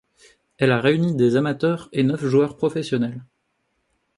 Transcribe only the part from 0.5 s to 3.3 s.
Elle a réuni des amateurs et neuf joueurs professionnels.